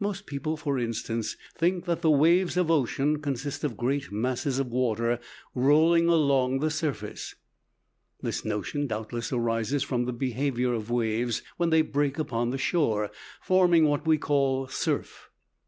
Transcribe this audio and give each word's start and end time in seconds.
Most 0.00 0.26
people, 0.26 0.56
for 0.56 0.76
instance, 0.76 1.36
think 1.54 1.84
that 1.84 2.02
the 2.02 2.10
waves 2.10 2.56
of 2.56 2.68
ocean 2.68 3.22
consist 3.22 3.62
of 3.62 3.76
great 3.76 4.10
masses 4.10 4.58
of 4.58 4.72
water 4.72 5.20
rolling 5.54 6.08
along 6.08 6.58
the 6.58 6.68
surface. 6.68 7.36
This 8.20 8.44
notion 8.44 8.88
doubtless 8.88 9.32
arises 9.32 9.84
from 9.84 10.04
the 10.06 10.12
behavior 10.12 10.72
of 10.74 10.90
waves 10.90 11.42
when 11.58 11.70
they 11.70 11.82
break 11.82 12.18
upon 12.18 12.50
the 12.50 12.58
shore, 12.58 13.12
forming 13.40 13.84
what 13.86 14.04
we 14.04 14.18
call 14.18 14.66
surf. 14.66 15.30